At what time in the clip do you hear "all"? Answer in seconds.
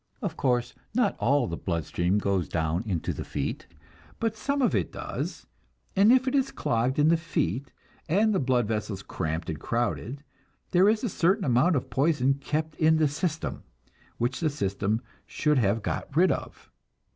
1.19-1.45